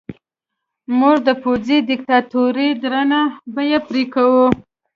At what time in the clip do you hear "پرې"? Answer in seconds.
3.87-4.03